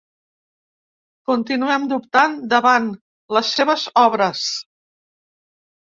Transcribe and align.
Continuem 1.33 1.85
dubtant 1.93 2.35
davant 2.55 2.91
les 3.39 3.55
seves 3.61 3.87
obres. 4.09 4.51